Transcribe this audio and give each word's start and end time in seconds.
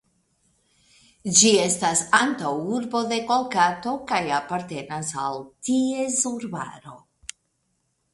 Ĝi 1.39 1.49
estas 1.65 1.99
antaŭurbo 2.19 3.01
de 3.11 3.19
Kolkato 3.31 3.93
kaj 4.13 4.21
apartenas 4.39 5.13
al 5.27 5.37
ties 5.69 6.17
urbaro. 6.31 6.97